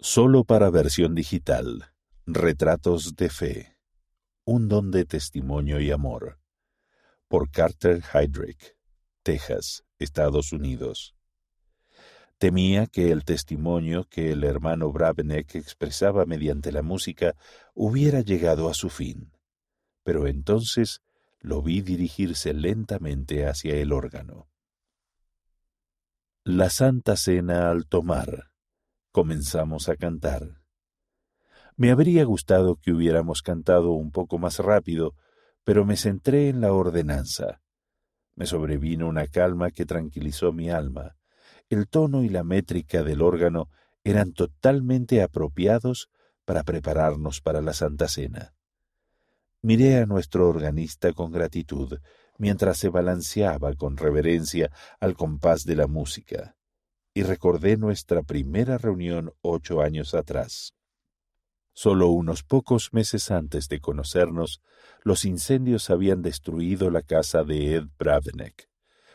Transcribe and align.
Solo 0.00 0.44
para 0.44 0.70
versión 0.70 1.16
digital. 1.16 1.92
Retratos 2.24 3.16
de 3.16 3.28
fe. 3.28 3.76
Un 4.44 4.68
don 4.68 4.92
de 4.92 5.04
testimonio 5.04 5.80
y 5.80 5.90
amor. 5.90 6.38
Por 7.26 7.50
Carter 7.50 8.04
Heydrich, 8.14 8.76
Texas, 9.24 9.84
Estados 9.98 10.52
Unidos. 10.52 11.16
Temía 12.38 12.86
que 12.86 13.10
el 13.10 13.24
testimonio 13.24 14.04
que 14.04 14.30
el 14.30 14.44
hermano 14.44 14.92
Brabenek 14.92 15.56
expresaba 15.56 16.26
mediante 16.26 16.70
la 16.70 16.82
música 16.82 17.34
hubiera 17.74 18.20
llegado 18.20 18.70
a 18.70 18.74
su 18.74 18.90
fin. 18.90 19.32
Pero 20.04 20.28
entonces 20.28 21.02
lo 21.40 21.60
vi 21.60 21.80
dirigirse 21.80 22.54
lentamente 22.54 23.48
hacia 23.48 23.74
el 23.74 23.92
órgano. 23.92 24.48
La 26.44 26.70
Santa 26.70 27.16
Cena 27.16 27.72
al 27.72 27.88
tomar 27.88 28.47
comenzamos 29.18 29.88
a 29.88 29.96
cantar. 29.96 30.62
Me 31.76 31.90
habría 31.90 32.22
gustado 32.22 32.76
que 32.76 32.92
hubiéramos 32.92 33.42
cantado 33.42 33.90
un 33.90 34.12
poco 34.12 34.38
más 34.38 34.60
rápido, 34.60 35.16
pero 35.64 35.84
me 35.84 35.96
centré 35.96 36.48
en 36.50 36.60
la 36.60 36.72
ordenanza. 36.72 37.60
Me 38.36 38.46
sobrevino 38.46 39.08
una 39.08 39.26
calma 39.26 39.72
que 39.72 39.84
tranquilizó 39.86 40.52
mi 40.52 40.70
alma. 40.70 41.16
El 41.68 41.88
tono 41.88 42.22
y 42.22 42.28
la 42.28 42.44
métrica 42.44 43.02
del 43.02 43.20
órgano 43.20 43.70
eran 44.04 44.34
totalmente 44.34 45.20
apropiados 45.20 46.10
para 46.44 46.62
prepararnos 46.62 47.40
para 47.40 47.60
la 47.60 47.72
Santa 47.72 48.06
Cena. 48.06 48.54
Miré 49.62 49.96
a 49.96 50.06
nuestro 50.06 50.48
organista 50.48 51.12
con 51.12 51.32
gratitud 51.32 51.98
mientras 52.38 52.78
se 52.78 52.88
balanceaba 52.88 53.74
con 53.74 53.96
reverencia 53.96 54.70
al 55.00 55.16
compás 55.16 55.64
de 55.64 55.74
la 55.74 55.88
música 55.88 56.54
y 57.18 57.24
recordé 57.24 57.76
nuestra 57.76 58.22
primera 58.22 58.78
reunión 58.78 59.32
ocho 59.40 59.80
años 59.80 60.14
atrás. 60.14 60.76
Solo 61.72 62.10
unos 62.10 62.44
pocos 62.44 62.92
meses 62.92 63.32
antes 63.32 63.68
de 63.68 63.80
conocernos, 63.80 64.62
los 65.02 65.24
incendios 65.24 65.90
habían 65.90 66.22
destruido 66.22 66.92
la 66.92 67.02
casa 67.02 67.42
de 67.42 67.74
Ed 67.74 67.86
Bravenek, 67.98 68.70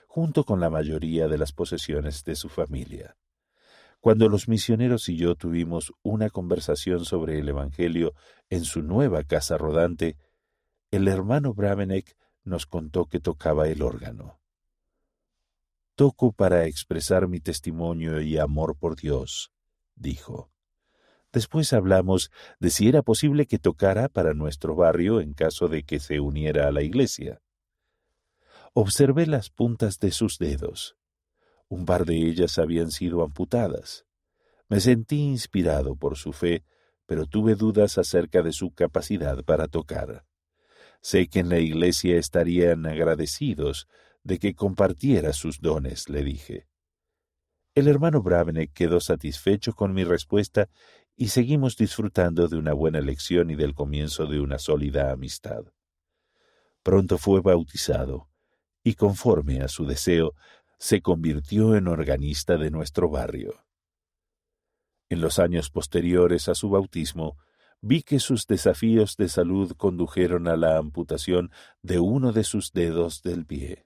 junto 0.06 0.44
con 0.44 0.60
la 0.60 0.70
mayoría 0.70 1.30
de 1.30 1.38
las 1.38 1.54
posesiones 1.54 2.26
de 2.26 2.36
su 2.36 2.50
familia. 2.50 3.16
Cuando 4.02 4.28
los 4.28 4.50
misioneros 4.50 5.08
y 5.08 5.16
yo 5.16 5.36
tuvimos 5.36 5.94
una 6.02 6.30
conversación 6.30 7.06
sobre 7.06 7.40
el 7.40 7.48
Evangelio 7.48 8.16
en 8.50 8.66
su 8.66 8.82
nueva 8.82 9.24
casa 9.24 9.58
rodante, 9.58 10.18
el 10.92 11.08
hermano 11.08 11.54
Bravenek 11.54 12.18
nos 12.44 12.66
contó 12.66 13.06
que 13.06 13.22
tocaba 13.22 13.70
el 13.70 13.82
órgano. 13.82 14.43
Toco 16.04 16.34
para 16.34 16.66
expresar 16.66 17.30
mi 17.30 17.40
testimonio 17.40 18.20
y 18.20 18.38
amor 18.38 18.76
por 18.78 18.98
Dios, 18.98 19.54
dijo. 19.96 20.52
Después 21.32 21.72
hablamos 21.72 22.30
de 22.60 22.72
si 22.72 22.90
era 22.90 23.04
posible 23.04 23.46
que 23.46 23.58
tocara 23.58 24.10
para 24.10 24.34
nuestro 24.34 24.76
barrio 24.76 25.22
en 25.22 25.34
caso 25.34 25.70
de 25.70 25.84
que 25.84 26.02
se 26.02 26.20
uniera 26.20 26.68
a 26.68 26.74
la 26.74 26.82
iglesia. 26.82 27.42
Observé 28.74 29.28
las 29.28 29.50
puntas 29.50 29.98
de 30.00 30.12
sus 30.12 30.40
dedos. 30.40 30.98
Un 31.70 31.86
par 31.86 32.04
de 32.04 32.18
ellas 32.18 32.58
habían 32.58 32.92
sido 32.92 33.24
amputadas. 33.24 34.06
Me 34.68 34.82
sentí 34.82 35.22
inspirado 35.22 35.96
por 35.96 36.18
su 36.18 36.34
fe, 36.34 36.66
pero 37.06 37.28
tuve 37.28 37.56
dudas 37.56 37.98
acerca 37.98 38.42
de 38.42 38.52
su 38.52 38.74
capacidad 38.74 39.42
para 39.46 39.70
tocar. 39.70 40.26
Sé 41.00 41.30
que 41.30 41.40
en 41.40 41.48
la 41.48 41.60
iglesia 41.60 42.18
estarían 42.18 42.86
agradecidos 42.88 43.88
de 44.24 44.40
que 44.40 44.56
compartiera 44.56 45.34
sus 45.34 45.60
dones, 45.60 46.10
le 46.10 46.24
dije. 46.24 46.68
El 47.76 47.88
hermano 47.88 48.22
Bravenek 48.22 48.72
quedó 48.74 49.00
satisfecho 49.00 49.74
con 49.74 49.94
mi 49.94 50.04
respuesta 50.04 50.70
y 51.16 51.30
seguimos 51.30 51.76
disfrutando 51.76 52.48
de 52.48 52.58
una 52.58 52.74
buena 52.74 53.02
lección 53.02 53.50
y 53.50 53.56
del 53.56 53.74
comienzo 53.74 54.26
de 54.26 54.40
una 54.40 54.60
sólida 54.60 55.12
amistad. 55.12 55.66
Pronto 56.84 57.18
fue 57.18 57.42
bautizado 57.42 58.30
y 58.84 58.96
conforme 58.96 59.62
a 59.62 59.68
su 59.68 59.86
deseo 59.86 60.34
se 60.78 61.02
convirtió 61.02 61.76
en 61.76 61.88
organista 61.88 62.58
de 62.58 62.70
nuestro 62.70 63.10
barrio. 63.10 63.66
En 65.10 65.22
los 65.22 65.40
años 65.40 65.70
posteriores 65.70 66.50
a 66.50 66.56
su 66.56 66.70
bautismo, 66.70 67.38
vi 67.82 68.04
que 68.04 68.20
sus 68.20 68.48
desafíos 68.48 69.16
de 69.18 69.30
salud 69.30 69.74
condujeron 69.78 70.48
a 70.48 70.58
la 70.58 70.78
amputación 70.78 71.52
de 71.82 72.00
uno 72.00 72.34
de 72.34 72.44
sus 72.44 72.72
dedos 72.72 73.22
del 73.22 73.46
pie. 73.46 73.86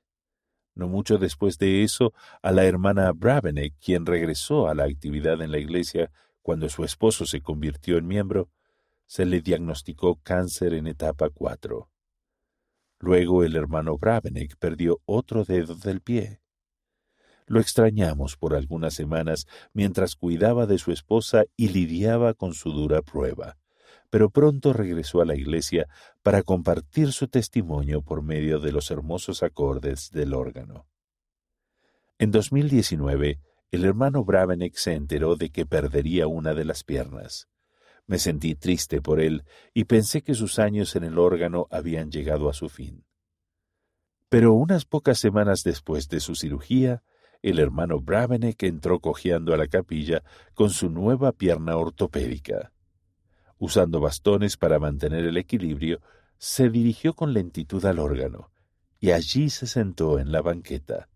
No 0.78 0.88
mucho 0.88 1.18
después 1.18 1.58
de 1.58 1.82
eso, 1.82 2.14
a 2.44 2.52
la 2.52 2.66
hermana 2.66 3.12
Bravenek, 3.12 3.74
quien 3.80 4.06
regresó 4.06 4.68
a 4.70 4.76
la 4.76 4.84
actividad 4.84 5.42
en 5.42 5.52
la 5.52 5.58
iglesia 5.58 6.12
cuando 6.44 6.70
su 6.70 6.84
esposo 6.84 7.26
se 7.26 7.42
convirtió 7.42 7.98
en 7.98 8.06
miembro, 8.06 8.52
se 9.08 9.26
le 9.26 9.42
diagnosticó 9.42 10.18
cáncer 10.22 10.76
en 10.76 10.86
etapa 10.86 11.32
4. 11.32 11.90
Luego 13.00 13.44
el 13.44 13.56
hermano 13.56 13.98
Bravenek 13.98 14.56
perdió 14.58 15.02
otro 15.06 15.46
dedo 15.46 15.74
del 15.74 16.02
pie. 16.02 16.42
Lo 17.48 17.60
extrañamos 17.60 18.38
por 18.38 18.54
algunas 18.54 18.94
semanas 18.94 19.48
mientras 19.74 20.16
cuidaba 20.16 20.68
de 20.68 20.78
su 20.78 20.92
esposa 20.92 21.46
y 21.56 21.70
lidiaba 21.70 22.36
con 22.36 22.54
su 22.54 22.72
dura 22.72 23.02
prueba 23.02 23.58
pero 24.10 24.30
pronto 24.30 24.74
regresó 24.74 25.22
a 25.22 25.26
la 25.26 25.36
iglesia 25.36 25.88
para 26.24 26.44
compartir 26.44 27.12
su 27.12 27.28
testimonio 27.28 28.02
por 28.02 28.22
medio 28.22 28.60
de 28.60 28.72
los 28.72 28.90
hermosos 28.92 29.44
acordes 29.44 30.12
del 30.12 30.34
órgano. 30.34 30.88
En 32.18 32.32
2019, 32.32 33.40
el 33.72 33.86
hermano 33.86 34.24
Bravenek 34.24 34.76
se 34.76 34.94
enteró 34.94 35.36
de 35.36 35.50
que 35.50 35.66
perdería 35.66 36.28
una 36.28 36.54
de 36.54 36.66
las 36.66 36.84
piernas. 36.84 37.48
Me 38.06 38.18
sentí 38.18 38.56
triste 38.56 39.02
por 39.02 39.20
él 39.20 39.44
y 39.74 39.84
pensé 39.84 40.22
que 40.22 40.34
sus 40.34 40.60
años 40.60 40.96
en 40.96 41.04
el 41.04 41.20
órgano 41.20 41.68
habían 41.70 42.10
llegado 42.10 42.50
a 42.50 42.54
su 42.54 42.70
fin. 42.70 43.06
Pero 44.30 44.54
unas 44.54 44.86
pocas 44.86 45.20
semanas 45.20 45.64
después 45.64 46.08
de 46.08 46.22
su 46.22 46.36
cirugía, 46.36 47.04
el 47.42 47.60
hermano 47.60 48.00
Bravenek 48.00 48.64
entró 48.64 49.00
cojeando 49.00 49.54
a 49.54 49.58
la 49.58 49.68
capilla 49.68 50.24
con 50.54 50.70
su 50.70 50.90
nueva 50.90 51.34
pierna 51.34 51.78
ortopédica. 51.78 52.72
Usando 53.60 54.00
bastones 54.00 54.58
para 54.58 54.80
mantener 54.80 55.26
el 55.26 55.38
equilibrio, 55.38 56.02
se 56.38 56.70
dirigió 56.70 57.14
con 57.14 57.34
lentitud 57.34 57.84
al 57.86 58.00
órgano, 58.00 58.52
y 59.00 59.12
allí 59.12 59.50
se 59.50 59.68
sentó 59.68 60.20
en 60.20 60.32
la 60.32 60.42
banqueta. 60.42 61.10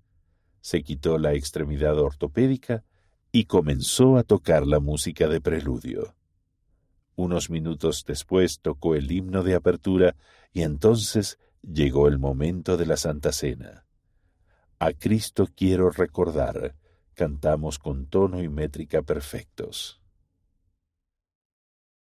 Se 0.61 0.83
quitó 0.83 1.17
la 1.17 1.33
extremidad 1.33 1.99
ortopédica 1.99 2.83
y 3.31 3.45
comenzó 3.45 4.17
a 4.17 4.23
tocar 4.23 4.67
la 4.67 4.79
música 4.79 5.27
de 5.27 5.41
preludio. 5.41 6.15
Unos 7.15 7.49
minutos 7.49 8.03
después 8.05 8.59
tocó 8.61 8.95
el 8.95 9.11
himno 9.11 9.43
de 9.43 9.55
apertura 9.55 10.15
y 10.53 10.63
entonces 10.63 11.39
llegó 11.61 12.07
el 12.07 12.17
momento 12.17 12.77
de 12.77 12.85
la 12.85 12.97
Santa 12.97 13.31
Cena. 13.31 13.85
A 14.79 14.93
Cristo 14.93 15.47
quiero 15.55 15.91
recordar, 15.91 16.75
cantamos 17.13 17.77
con 17.77 18.07
tono 18.07 18.41
y 18.41 18.49
métrica 18.49 19.03
perfectos. 19.03 20.00